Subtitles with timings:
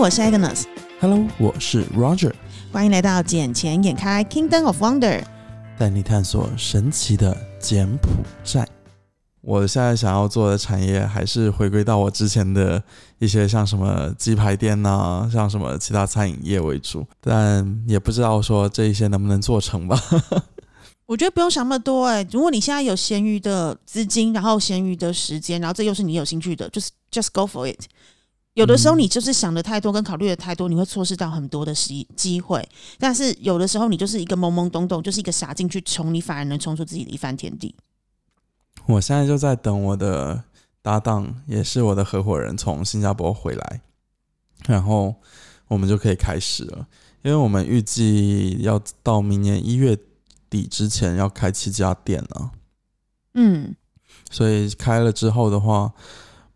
[0.00, 0.62] 我是 Agnes。
[0.98, 2.32] Hello，我是 Roger。
[2.72, 5.20] 欢迎来到《眼前眼开 Kingdom of Wonder》，
[5.78, 8.08] 带你探索神奇的柬埔
[8.42, 8.66] 寨。
[9.42, 12.82] 我现在想要做的产业还是回归到我之前的
[13.18, 20.02] 一些，像什么鸡排店呐，像什么其他餐饮业为主，但也不知道说这一些能不能做成吧。
[21.04, 27.84] 我觉得不用想那么多哎，如果你现在有闲余的资金，然后闲余的时间，然后这又是你有兴趣的，就是 just go for it。
[28.60, 32.62] 有的时候你就是想的太多，跟考虑的太多，你会错失到很多的机机会。
[32.98, 37.74] 但是有的时候你就是一个懵懵懂懂，就是一个傻进去冲，你反而能冲出自己的一番天地。
[38.84, 40.44] 我现在就在等我的
[40.82, 43.80] 搭档，也是我的合伙人从新加坡回来，
[44.66, 45.14] 然后
[45.68, 46.86] 我们就可以开始了。
[47.22, 49.96] 因为我们预计要到明年一月
[50.50, 52.50] 底之前要开七家店了。
[53.32, 53.74] 嗯，
[54.30, 55.94] 所以开了之后的话，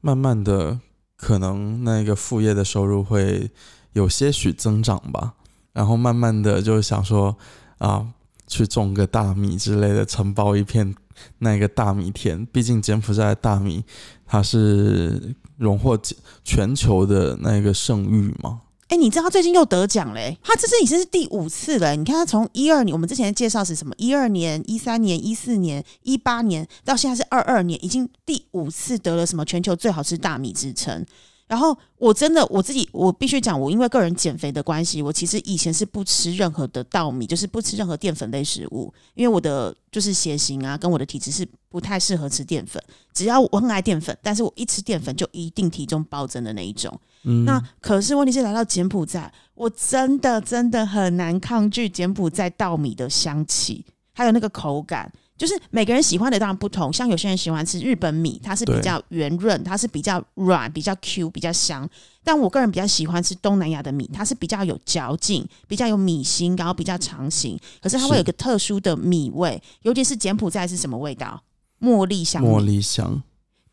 [0.03, 0.81] 慢慢的。
[1.25, 3.51] 可能那个副业的收入会
[3.95, 5.33] 有些许增长吧，
[5.73, 7.35] 然后慢慢的就想说
[7.79, 8.07] 啊，
[8.47, 10.95] 去种个大米之类的，承包一片
[11.39, 12.45] 那个大米田。
[12.53, 13.83] 毕竟柬埔寨的大米
[14.27, 15.99] 它是荣获
[16.45, 18.61] 全球的那个盛誉嘛。
[18.95, 20.39] 哎，你知道他最近又得奖嘞？
[20.41, 21.97] 他这是已经是第五次了。
[21.97, 23.93] 你看他从一二年，我们之前介绍是什么？
[23.99, 31.05] 一二年、一三年、一四年、一八年，到现在是二二年，已经第五次得了什么全球最好吃大米之称。
[31.47, 42.83] 然后我真的我自己我必须讲，我因为个人减肥的关系，我其实以前是不吃任何的稻米，就是不吃任何淀粉类食物，因为我的就是血型啊，跟我的体质是不太适合吃淀粉。
[43.13, 46.99] 只要我很爱淀粉，但是我一吃淀粉就一定体重暴增的那一种。
[47.45, 55.13] 那可是问题是来到柬埔寨，我真的真的很难抗拒柬埔寨稻米的香气，还有那个口感。
[55.37, 61.89] 就是每个人喜欢的当然不同，像有些人喜欢吃日本米，它是比较圆润，它是比较软、比较 Q、比较香。
[62.23, 67.59] 但我个人比较喜欢吃东南亚的米，它是比较有嚼劲、比较有米心，然后比较长形。
[67.83, 71.43] 可是它会有个特殊的米味，尤其是柬埔寨是什么味道？
[71.81, 72.43] 茉莉香。
[72.43, 73.23] 茉莉香。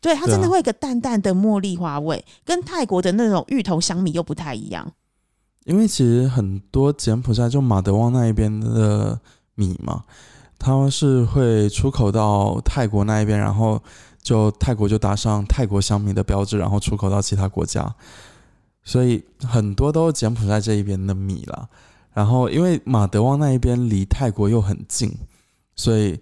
[0.00, 4.92] 对，它真的会有个淡淡的茉莉花味，跟泰国的那种芋头香米又不太一样。
[5.64, 9.20] 因为其实很多柬埔寨就马德旺那一边的
[9.54, 10.02] 米嘛。
[10.64, 13.82] 他们是会出口到泰国那一边，然后
[14.22, 17.92] 就泰国就打上泰国香米的标志，然后出口到其他国家，
[18.84, 21.68] 所以很多都是柬埔寨这一边的米啦。
[22.14, 25.12] 然后因为马德旺那一边离泰国又很近，
[25.74, 26.20] 所以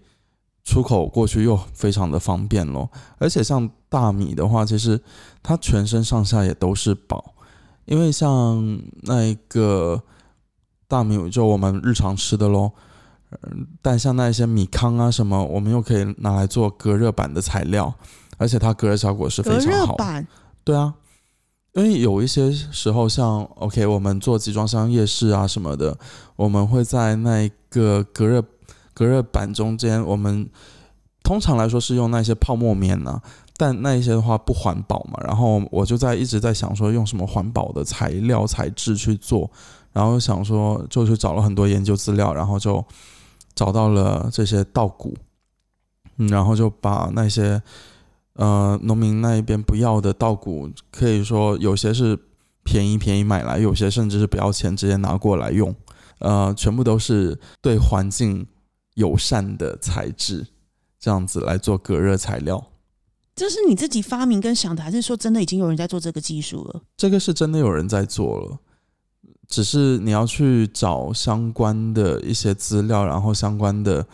[0.65, 2.89] 出口过去又非常的方便咯。
[3.19, 4.99] 而且像大米的话，其实
[5.43, 7.35] 它全身上下也都是宝，
[7.85, 10.03] 因为像那一个
[10.89, 12.73] 大米就我们日常吃的咯。
[13.43, 17.95] 嗯，但像那一些米糠啊什么，我们又可以拿来做隔热板的材料，
[18.39, 19.97] 而且它隔热效果是非常好。
[20.65, 20.95] 对啊，
[21.75, 25.97] 因为有一些时候，像 OK，我们做集装箱夜市啊什么的，
[26.35, 28.43] 我们会在那一个隔热
[28.93, 30.51] 隔热板中间，我们
[31.23, 33.23] 通常来说是用那些泡沫棉呢，
[33.57, 35.21] 但那一些的话不环保嘛。
[35.25, 39.49] 然后我就在一直在想说，用什么环保的材料材质去做，
[39.93, 42.85] 然后想说就去找了很多研究资料，然后就。
[43.55, 45.15] 找到了这些稻谷，
[46.17, 47.63] 嗯，然后就把那些
[48.35, 52.19] 呃农民那一边不要的稻谷，可以说有些是
[52.63, 55.75] 便宜便宜买来，有些甚至是不要钱直接拿过来用，
[56.19, 58.47] 呃，全部都是对环境
[58.95, 60.47] 友善的材质，
[60.99, 62.69] 这样子来做隔热材料。
[63.35, 66.83] 这是你自己发明跟想的，还是说真的已经有人在做这个技术了？
[66.97, 68.59] 这个是真的有人在做了。
[69.51, 74.07] 只是你要去找相关的一些资料，然后相关的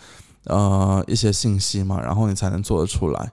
[0.47, 3.31] 呃一些信息嘛，然后你才能做得出来。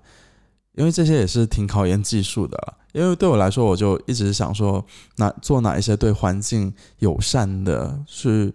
[0.74, 2.74] 因为这些也是挺考验技术的。
[2.92, 4.84] 因为对我来说，我就一直想说，
[5.16, 8.54] 哪做哪一些对环境友善的，是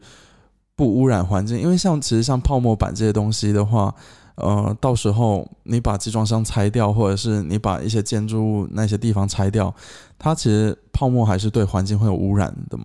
[0.76, 1.58] 不污染环境。
[1.58, 3.92] 因为像其实像泡沫板这些东西的话，
[4.34, 9.74] 呃，到时候你把集装箱拆掉，或者是你把一些建筑物那些地方拆掉，
[10.18, 12.84] 它其实泡沫还是对环境会有污染的嘛。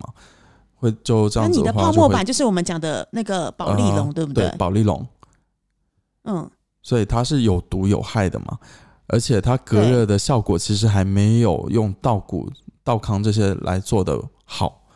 [0.84, 4.48] 会就这样子的话，那你的泡沫板就是我们讲的那个保利龙，对不对？
[4.48, 5.06] 对，保利龙。
[6.24, 6.50] 嗯，
[6.82, 8.58] 所以它是有毒有害的嘛，
[9.08, 12.50] 而且它隔热的效果其实还没有用稻谷、
[12.82, 14.86] 稻糠这些来做的好，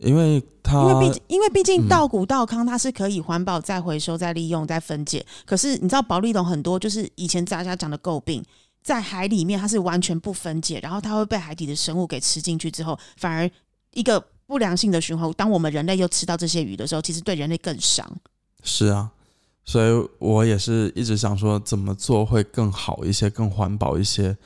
[0.00, 8.42] 因为它因为毕因为毕竟稻谷、稻糠它是可以环保、再回收、再利用、再分解，可是你知道保利龙很多就是以前大家讲的诟病，
[8.82, 13.48] 在海里面它是完全不分解，然后它会被海底的生物给吃进去之后，反而
[13.92, 14.24] 一个。
[14.46, 18.06] 不良性的循环，当我们人类又吃到这些鱼的时候，其实对人类更伤。
[18.62, 19.10] 是啊，
[19.64, 24.36] 所以我也是一直想说，怎么做会更好一些，更环保一些，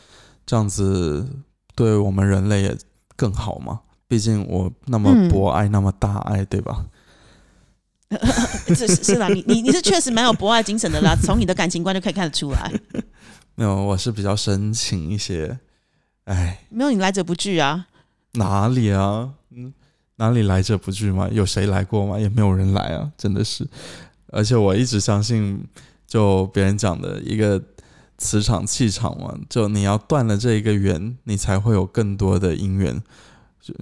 [0.47, 1.29] 这样子
[1.75, 2.77] 对我们人类也
[3.17, 3.81] 更好嘛。
[4.07, 6.87] 毕竟我那么嗯博爱，那么大爱，对吧？
[8.69, 12.73] 是是是啦，你你你是确实蛮有博爱精神的啦， 从你的感情观就可以看得出来。
[13.55, 15.59] 没有，我是比较深情一些。
[16.25, 17.87] 哎，没有你来者不拒啊，
[18.33, 19.35] 哪里啊？
[20.19, 21.29] 哪里来者不拒嘛？
[21.33, 22.19] 有谁来过吗？
[22.19, 23.67] 也没有人来啊，真的是。
[24.29, 25.67] 而且我一直相信，
[26.07, 27.61] 就别人讲的一个
[28.19, 33.03] 磁场气场嘛，就你要断了这一个缘，你才会有更多的姻缘，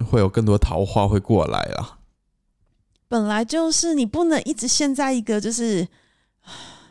[0.09, 1.99] 会有更多桃花会过来啊。
[3.09, 5.87] 本来就是你不能一直陷在一个就是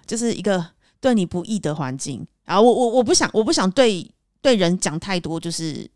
[0.06, 0.66] 就是一个
[1.00, 2.60] 对你不义的环境啊！
[2.60, 4.10] 我我我不想我不想对
[4.40, 5.88] 对人讲太多，就是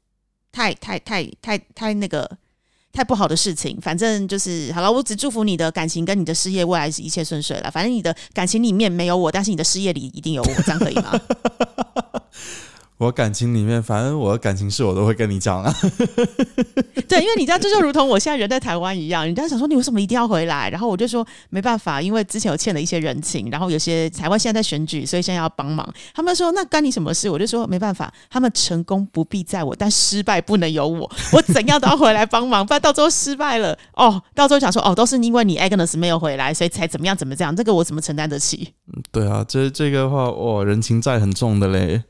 [0.52, 2.31] 太太太太太那个
[2.92, 3.78] 太不好的事情。
[3.81, 7.70] 反正就是好了，我只祝福你的感情跟你的事业未来是一切顺遂了。
[7.70, 11.19] 反正你的感情里面没有我，但是你的事业里一定有我，这样可以吗？
[13.00, 15.75] 我感情里面，反正我的感情事我都会跟你讲啊。
[17.08, 25.91] 对，因为你知道，这就如同我现在人在台湾一样，人家想说你为什么一定要回来，然后我就说没办法，因为之前有欠了一些人情，然后有些台湾现在在选举，所以现在要帮忙。
[26.14, 27.31] 他们说那干你什么事？
[27.31, 38.75] 我就说没办法，他们成功不必在我，但失败不能有我，我怎样都要回来帮忙，不然到最后失败了哦，到最后想说哦，都是因为你 Agnes 没有回来，所以才怎么样怎么这样，这个我怎么承担得起？
[39.11, 42.02] 对啊，这这个话，哇，人情债很重的嘞。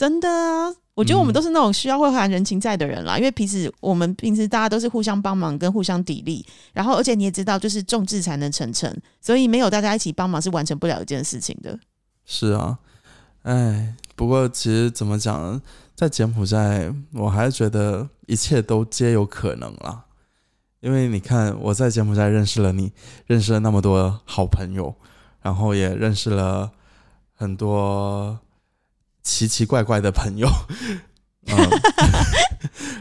[0.00, 6.42] 真的啊，我觉得我们嗯都是那种需要会还人情债的人啦，因为平时我们平时大家都是互相帮忙跟互相砥砺，
[6.72, 11.78] 然后而且你也知道，就是众志才能成城，所以没有大家一起帮忙是完成不了一件事情的。
[12.24, 12.78] 是啊，
[13.42, 15.60] 哎，不过其实怎么讲呢，
[15.94, 20.06] 在柬埔寨，我还是觉得一切都皆有可能啦。
[20.80, 22.90] 因为你看，我在柬埔寨认识了你，
[23.26, 24.94] 认识了那么多好朋友，
[25.42, 26.70] 然后也认识了
[27.34, 28.38] 很多
[29.22, 30.48] 奇奇怪怪的朋友，
[31.46, 31.56] 嗯，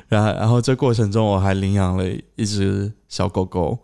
[0.08, 2.04] 然后然后这过程中我还领养了
[2.36, 3.78] 一只小狗狗，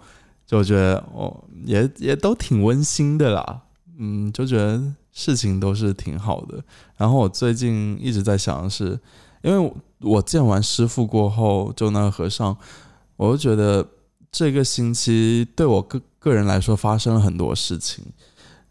[0.45, 3.61] 就觉得哦，也也都挺温馨的啦，
[3.97, 6.63] 嗯，就觉得事情都是挺好的。
[6.97, 8.99] 然后我最近一直在想的是，
[9.41, 12.55] 因为我我见完师傅过后，就那个和尚，
[13.15, 13.88] 我就觉得
[14.31, 18.03] 这个星期对我个个人来说发生了很多事情。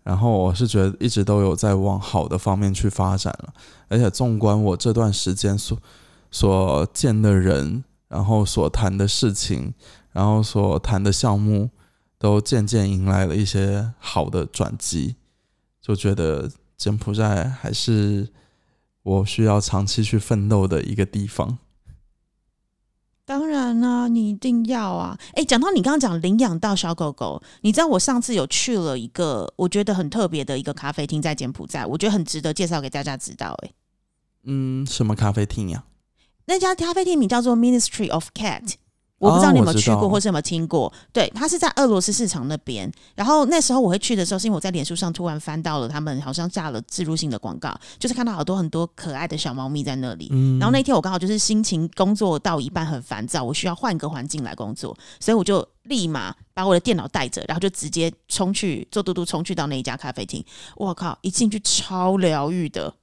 [0.05, 3.55] 然后我是觉得一直都有在往好的方面去发展了，
[3.89, 5.77] 而且纵观我这段时间所
[6.31, 9.73] 所见的人，然后所谈的事情，
[10.13, 11.71] 然后所谈的项目，
[12.19, 15.17] 都渐渐迎来了一些好的转机，
[15.81, 18.29] 就觉得柬埔寨还是
[19.03, 21.59] 我需要长期去奋斗的一个地方。
[23.27, 25.19] 当然啦、你一定要啊！
[25.33, 33.73] 哎，讲到你刚刚讲领养到小狗狗，你知道我上次有去了一个我觉得很特别的一个咖啡厅，在柬埔寨，我觉得很值得介绍给大家知道、哎，
[34.45, 35.85] 嗯，什么咖啡厅呀？
[36.47, 38.75] 那家咖啡厅名叫做 Ministry of Cat，
[39.25, 40.93] 我不知道你有没有去过，或是有没有听过。
[41.13, 42.91] 对，它是在俄罗斯市场那边。
[43.15, 50.29] 然后那时候我会去的时候，是因为我在脸书上突然翻到了他们好像下了植入性的广告，就是看到好多很多可爱的小猫咪在那里。
[50.31, 60.45] 嗯，然后那天我刚好就是心情工作到一半很烦躁，我需要换个环境来工作，所以我就立马把我的电脑带着，然后就直接冲去做嘟嘟冲去到那一家咖啡厅。
[60.77, 62.95] 我靠，一进去超疗愈的，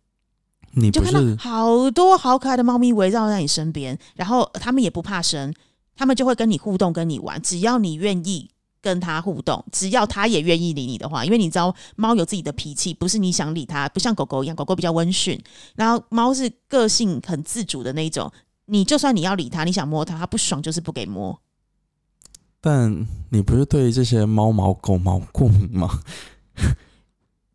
[0.73, 5.53] 你就看到好多好可爱的猫咪围绕在你身边，然后它们也不怕生，
[5.95, 8.49] 他们就会跟你互动，跟你玩，只要你愿意
[8.81, 15.39] 跟它互动，只要它也愿意理你的话，因为你知道猫有自己的脾气，不是你想理它，不像狗狗一样，狗狗比较温驯，
[15.75, 18.31] 然后猫是个性很自主的那种，
[18.65, 21.39] 你就算你要理它，你想摸它，它不爽就是不给摸。
[22.59, 26.01] 但你不是对这些猫毛、狗毛过敏吗？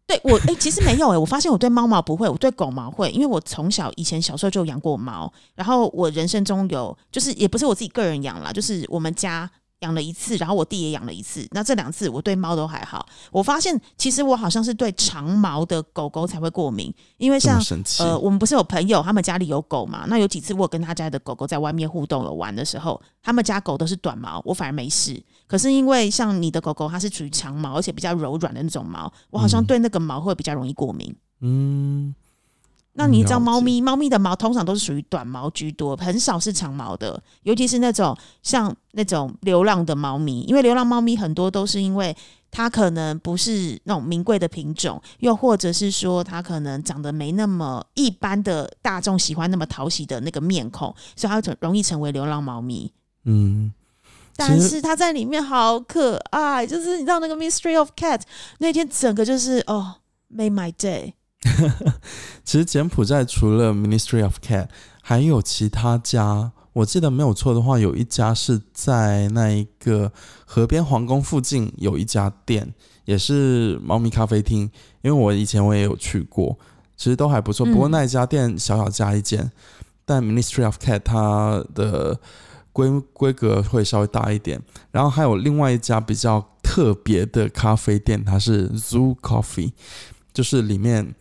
[0.07, 13.06] 对我哎、其实没有哎、我发现我对猫毛不会，我对狗毛会，因为我从小以前小时候就养过猫，然后我人生中有就是也不是我自己个人养啦，就是我们家养了一次，然后我弟也养了一次，那这两次我对猫都还好。
[13.30, 17.61] 我发现其实我好像是对长毛的狗狗才会过敏，因为像？
[17.99, 20.04] 呃，我们不是有朋友，他们家里有狗嘛？
[20.09, 25.23] 那有几次我跟他家的狗狗在外面互动有玩的时候，他们家狗都是短毛，我反而没事。
[25.47, 31.14] 可是因为像你的狗狗，它是属于长毛，而且比较柔软的那种毛，我好像嗯对那个毛会比较容易过敏。
[31.40, 32.14] 嗯，
[32.99, 42.17] 那你知道猫咪，猫咪的毛通常都是属于短毛居多，很少是长毛的，尤其是那种像那种流浪的猫咪，因为流浪猫咪很多都是因为
[42.50, 52.91] 它可能不是那种名贵的品种，又或者是说它可能长得没那么一般的大众喜欢那么讨喜的那个面孔，所以它会容易成为流浪猫咪。
[53.25, 53.71] 嗯，
[54.37, 58.23] 但是它在里面好可爱，就是你知道那个 Mystery of Cat
[58.59, 59.97] 那天整个就是哦
[60.35, 61.12] ，made my day。
[62.45, 64.69] 其实柬埔寨除了 Ministry of Cat，
[65.03, 70.12] 还有其他家我记得没有错的话，有一家是在那一个
[70.45, 72.75] 河边皇宫附近有一家店，
[73.07, 74.71] 也是猫咪咖啡厅。
[75.00, 76.59] 因为我以前我也有去过，
[76.97, 77.65] 其实都还不错。
[77.65, 79.50] 不过那一家店小小加一间，
[80.05, 82.21] 但 Ministry of Cat 它的
[82.73, 84.61] 规规格会稍微大一点。
[84.91, 89.73] 然后还有另外一家比较特别的咖啡店，它是 Zoo Coffee，
[90.35, 91.15] 就是里面。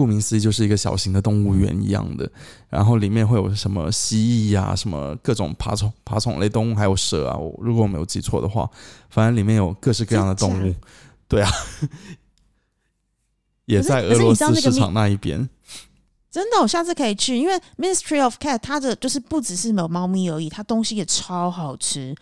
[0.00, 2.30] 顾名思义，就是一个小型的动物园一样的，
[2.70, 7.36] 然后里面会有什么蜥蜴呀，什么各种爬虫爬虫类动物，还有蛇啊。
[7.36, 8.66] 我如果我没有记错的话，
[9.10, 10.74] 反正里面有各式各样的动物。
[11.28, 11.50] 对啊，
[13.66, 15.48] 也在俄罗斯市场那一边。
[16.30, 22.14] 真的，我下次可以去，因为 Ministry of Cat 它的就是不只是有猫咪而已，它东西也超好吃。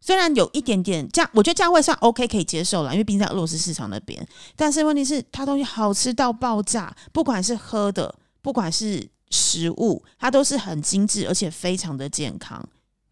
[0.00, 4.26] 虽然有一点点价，我觉得价位算 OK 可以接受了，因为毕竟在俄罗斯市场那边。
[4.54, 12.64] 但是问题是，它东西好吃到爆炸，不管是喝的，不管是食物，它都是很精致，而且非常的健康。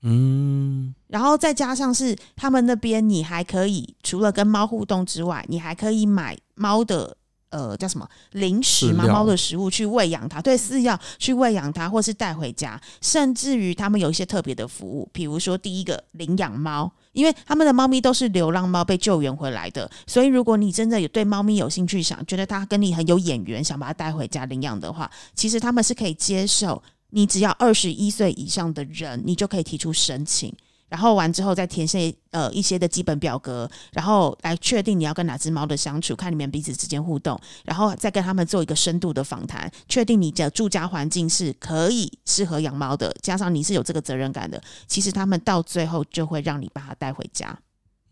[0.03, 7.17] 嗯，然后再加上是他们那边，你还可以除了跟猫互动之外，你还可以买猫的。
[7.55, 9.07] 呃，叫什么零食嘛？
[9.07, 30.53] 猫的食物去喂养它，对，饲料去喂养它，或是带回家，甚至于他们有一些特别的服务，比如说第一个领养猫，因为他们的猫咪都是流浪猫被救援回来的，所以如果你真的有对猫咪有兴趣，想觉得它跟你很有眼缘，想把它带回家领养的话，其实他们是可以接受，你只要二十一岁以上的人，你就可以提出申请。
[30.89, 47.59] 然后完之后再填写呃一些的基本表格，然后来确定你要跟哪只猫的相处，看你们彼此之间互动，然后再跟他们做一个深度的访谈，确定你的住家环境是可以适合养猫的，加上你是有这个责任感的，其实他们到最后就会让你把它带回家。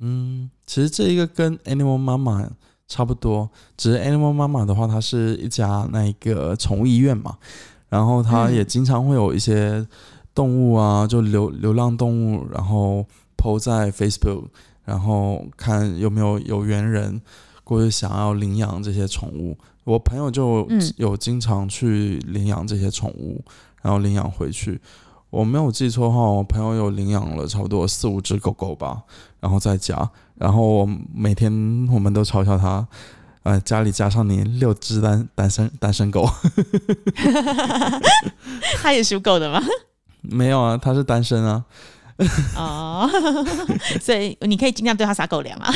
[0.00, 2.48] 嗯，其实这一个跟 Animal Mama
[2.88, 7.38] 差不多，只是 Animal Mama 的话，它是一家那一个宠物医院嘛，
[7.88, 9.86] 然后它也经常会有一些。
[10.34, 14.44] 动物啊，就流流浪动物，然后 PO 在 Facebook，
[14.84, 17.20] 然后看有没有有缘人
[17.64, 19.56] 过去想要领养这些宠物。
[19.84, 23.44] 我朋友就有经常去领养这些宠物，
[23.82, 24.80] 然后领养回去。
[25.28, 29.02] 我没有记错的话，我朋友有领养了差不多四五只狗狗吧，
[29.40, 30.08] 然后在家。
[30.36, 31.50] 然后我每天
[31.92, 32.86] 我们都嘲笑他，
[33.42, 36.28] 呃，家里加上你六只单单身单身狗。
[38.80, 39.60] 他也属狗的吗？
[40.22, 41.64] 没有啊，他是单身啊。
[42.56, 43.10] 哦，
[44.00, 45.72] 所以你可以尽量对他撒狗粮啊。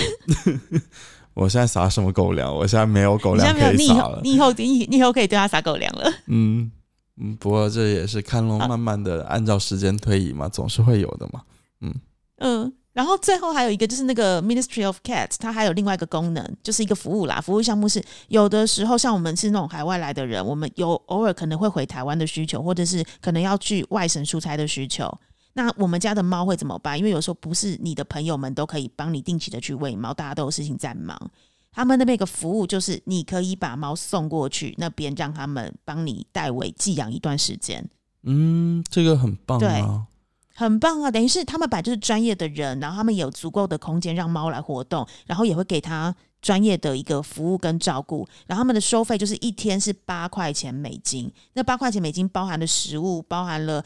[1.35, 2.55] 我现在撒什么狗粮？
[2.55, 4.21] 我现在没有狗粮可以撒了。
[4.23, 6.11] 你以后你你以后可以对他撒狗粮了。
[6.27, 6.71] 嗯
[7.19, 11.43] 嗯，不过这也是看龙慢慢的按照时间推移嘛，总是会有的嘛。
[11.81, 11.95] 嗯
[12.39, 12.73] 嗯。
[12.97, 17.39] 然后最后还有一个就是那个 Ministry of Cats，它还有另外一个功能，就是一个服务啦。
[17.39, 25.15] 服务项目是有的时候像我们是那种海外来的人，我们有偶尔可能会回台湾的需求，或者是可能要去外省出差的需求。
[25.53, 26.99] 那我们家的猫会怎么办？
[26.99, 31.31] 因为有时候不是你的朋友们都可以帮你定期的去喂猫，大家都有事情在忙。
[31.71, 37.87] 他们那边一个服务就是你可以把猫送过去那边，让他们帮你代为寄养一段时间。
[38.23, 40.07] 嗯，这个很棒啊。
[40.59, 41.11] 很棒啊！
[41.11, 48.27] 等于是他们本来就是专业的人，然后他们有足够的空间让猫来活动，然后也会给他专业的一个服务跟照顾。
[48.47, 53.85] 然后他们的收费就是一天是八块钱美金，那八块钱美金包含了食物，包含了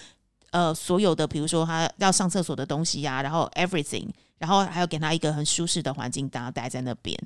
[0.52, 4.08] 呃所有的，比如说他要上厕所的东西呀，然后 everything，
[4.38, 7.18] 然后还要给他一个很舒适的环境，大家待在那边。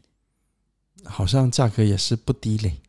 [1.05, 2.81] 好像价格也是不低嘞。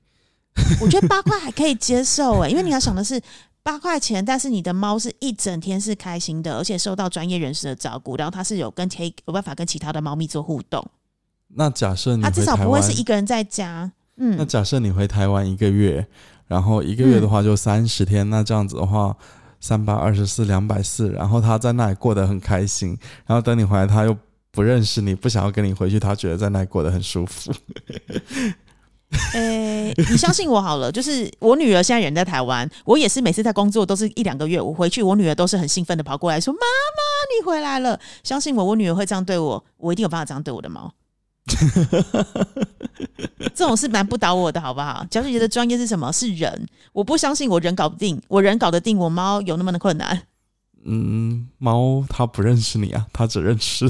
[0.80, 3.22] 我觉得八块还可以接受哎，因为你要想的是。
[3.66, 8.88] 八块钱，但是你的猫是一整天是开心的，而且受到专业人士的照顾，然后它是有跟
[9.26, 10.86] 有办法跟其他的猫咪做互动。
[11.48, 13.92] 那假设你它至少不会是一个人在家。
[14.18, 16.06] 嗯，那假设你回台湾一个月，
[16.46, 19.18] 然后一个月的话就三十天，那这样子的话，
[19.60, 22.96] 三百二十四，两百四，然后他在那里过得很开心，
[23.26, 24.16] 然后等你回来，他又
[24.52, 27.52] 不认识你，不想要跟你回去，他觉得在那里过得很舒服。
[29.36, 36.63] 诶，你相信我好了，就是我女儿现在人在台湾，我也是每次在工作都是一两个月，我回去，我女儿都是很兴奋的跑过来说：“妈妈，
[37.38, 40.94] 你回来了。”相信我，我女儿会这样对我，我一定有办法这样对我的猫。
[43.54, 45.06] 这种是难不倒我的，好不好？
[45.12, 46.12] 小姐姐的专业是什么？
[46.12, 50.24] 是人，我不相信我人搞不定，我人搞得定，我猫有那么的困难。
[50.88, 53.89] 嗯，猫它不认识你啊， 它只认识。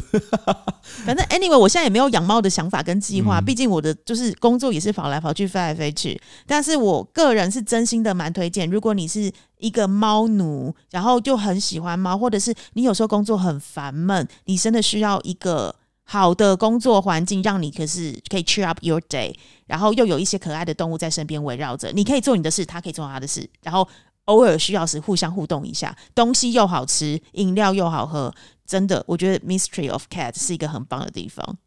[1.06, 6.20] 反正 anyway，我现在也没有养猫的想法跟计划，毕竟我的就是工作也是跑来跑去、飞来飞去。
[6.48, 15.76] 但是我个人是真心的蛮推荐，如果你是一个猫奴，然后就很喜欢猫，或者是你有时候工作很烦闷，你真的需要一个
[16.06, 19.36] 好的工作环境，让你可是可以 cheer up your day，
[19.68, 23.86] 然后又有一些可爱的动物在身边围绕着，你可以做你的事，它可以做他的事，然后。
[24.26, 28.34] 偶尔需要时互相互动一下，东西又好吃，饮料又好喝，
[28.66, 31.58] 真的，我觉得 Mystery of Cat 是一个很棒的地方。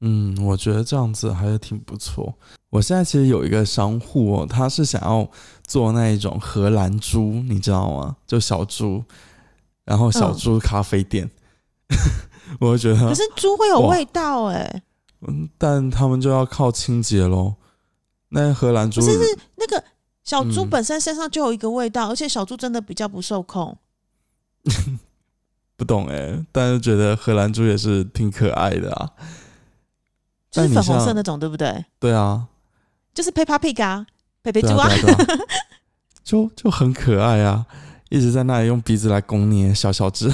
[0.00, 2.34] 嗯，我觉得这样子还是挺不错。
[2.70, 5.26] 我现在其实有一个商户哦，他是想要
[5.66, 8.16] 做那一种荷兰猪，你知道吗？
[8.26, 9.02] 就小猪，
[9.84, 11.30] 然后小嗯猪咖啡店。
[12.60, 14.82] 我就觉得可，是猪会有味道哎、
[15.26, 17.54] 嗯，但他们就要靠清洁喽。
[18.28, 19.82] 那荷兰猪不是是那个
[20.24, 23.76] 小猪嗯本身身上就有一个味道，而且小猪真的比较不受控。
[25.76, 29.10] 不懂哎、但是觉得荷兰猪也是挺可爱的啊。
[30.50, 31.84] 就是粉红色那种，对不对？
[31.98, 32.46] 对啊，
[33.12, 34.06] 就是 Peppa Pig 啊，
[34.42, 35.26] 佩佩对啊，猪啊， 啊，啊
[36.22, 37.66] 就就很可爱啊，
[38.08, 40.30] 一直在那里用鼻子来拱你，小小只。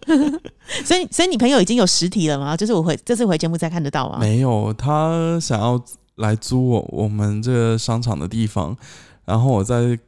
[0.84, 2.56] 所以所以你朋友已经有实体了吗？
[2.56, 4.18] 就是我回这次回节目才看得到啊？
[4.18, 5.80] 没有，他想要
[6.16, 8.76] 来租我我们这个商场的地方，
[9.24, 9.98] 然后我在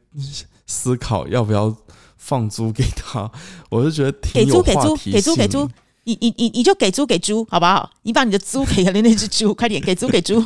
[0.66, 1.74] 思考要不要
[2.16, 3.30] 放租给他。
[3.70, 5.70] 我就觉得挺有给猪给猪话题给租给租，
[6.04, 7.90] 你你你你就给租给猪好不好？
[8.02, 10.44] 你把你的租给了那只猪，快点给租给猪。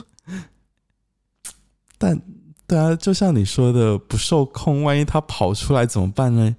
[1.99, 2.21] 但
[2.67, 6.57] 对啊，就像你说的，不受控，万一他跑出来怎么办呢？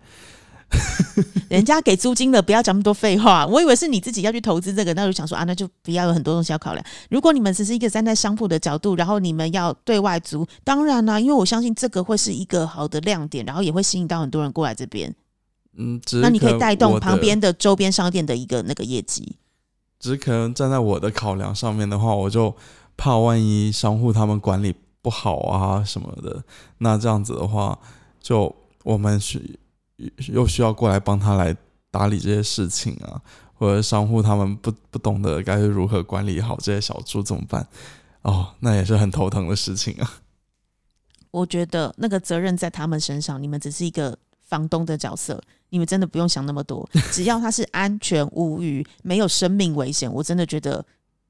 [1.49, 3.45] 人家给租金了，不要讲那么多废话。
[3.45, 6.85] 我以为是你自己要去投资这个，那我就想说啊，那就不要有很多东西要考量。
[7.09, 15.13] 如果你们只是一个站在商铺的角度，然后你们要对外租，当然啦、因为我相信这个会是一个好的亮点，然后也会吸引到很多人过来这边。
[15.77, 19.35] 嗯，只那你可以带动旁边的周边商店的一个那个业绩。
[19.99, 22.55] 只是可能站在我的考量上面的话，我就
[22.97, 26.43] 怕万一商户他们管理不好啊什么的，
[26.79, 27.77] 那这样子的话，
[28.19, 29.59] 就我们需
[30.29, 31.55] 又需要过来帮他来
[31.89, 33.21] 打理这些事情啊，
[33.53, 37.67] 或者商户他们不不懂得该如何管理好这些小猪怎么办？
[38.21, 40.21] 哦，那也是很头疼的事情啊。
[41.31, 50.85] 我觉得那个责任在他们身上，你们只是一个房东的角色，你们真的不用想那么多， 只要他是安全无虞，没有生命危险，我真的觉得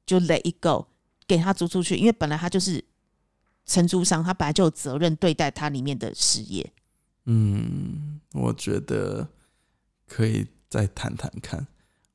[0.06, 0.88] 就 let it go，
[1.28, 2.84] 给他租出去，因为本来他就是
[3.66, 6.72] 承租商，他本来就有责任对待他里面的事业。
[7.26, 9.28] 嗯，我觉得
[10.08, 11.68] 可以再谈谈看。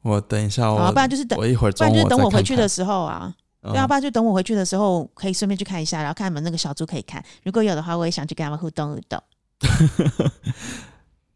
[0.03, 9.23] 我等一下我，好，不然就是等，我一会儿不然就是等我回去的时候啊，嗯对啊，不然就等我回去的时候可以顺便去看一下，然后看有没有那个小猪可以看，如果有的话，我也想去跟他们互动互动。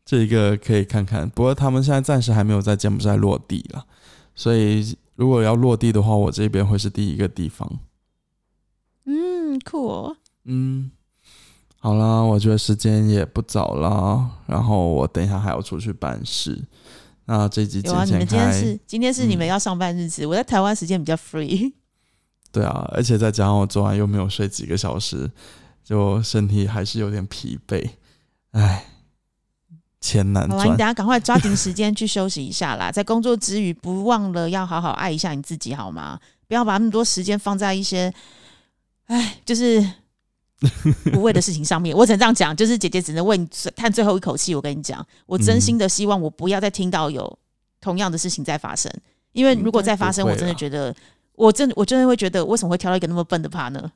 [0.05, 3.87] 这一个可以看看，不过他们现在暂时还没有在柬埔寨落地了，
[4.35, 7.79] 所以如果要落地的话，我这边会是第一个地方。
[9.05, 10.17] 嗯，酷哦。
[10.45, 10.91] 嗯，
[11.79, 16.63] 好啦，我觉得时间也不早了，然后我等一下还要出去办事。
[17.27, 21.73] 那这集有啊，你们今天，是今天是你们嗯要上班日子，我在台湾时间比较 free。
[22.53, 25.31] 对啊，而且再加上我昨晚又没有睡几个小时，
[25.85, 27.89] 就身体还是有点疲惫，
[28.51, 28.85] 唉，
[30.01, 30.79] 钱难好啊，你等。
[30.79, 36.19] 下赶快抓紧时间去休息一下啦， 在工作之余不忘了要好好爱一下你自己，好吗？
[36.49, 38.13] 不要把那么多时间放在一些，
[39.07, 39.81] 唉，就是
[41.15, 41.97] 无谓的事情上面。
[41.97, 44.55] 我只能这样讲，就是姐姐只能为你叹最后一口气。
[44.55, 47.39] 我跟你讲，我真心的希望我不要再听到有
[47.81, 48.93] 同样的事情在发生，
[49.33, 50.95] 因为如果再发生，我真的觉得。
[51.37, 53.89] 我真我真的会觉得，为什么会挑到一个那么笨的 partner？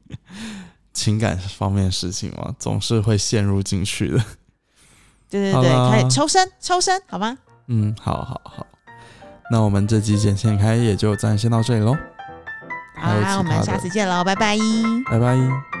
[0.92, 4.22] 情感方面的事情嘛，总是会陷入进去的。
[5.30, 7.38] 对对对，开始抽身抽身，好吗？
[7.68, 8.66] 嗯，好好好，
[9.50, 11.96] 那我们这集剪线开也就暂时先到这里喽。
[12.96, 14.58] 好啦，我们下次见喽，拜拜。
[15.10, 15.77] 拜拜。